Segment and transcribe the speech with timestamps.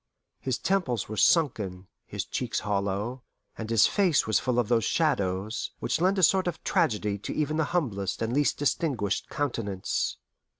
[0.39, 3.21] His temples were sunken, his cheeks hollow,
[3.55, 7.31] and his face was full of those shadows which lend a sort of tragedy to
[7.35, 10.17] even the humblest and least distinguished countenance.